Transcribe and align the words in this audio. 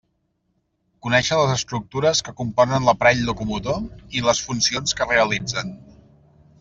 Conéixer 1.07 1.37
les 1.41 1.51
estructures 1.55 2.21
que 2.29 2.33
componen 2.39 2.87
l'aparell 2.87 3.21
locomotor 3.29 3.77
i 4.21 4.25
les 4.31 4.43
funcions 4.49 4.97
que 5.01 5.09
realitzen. 5.13 5.71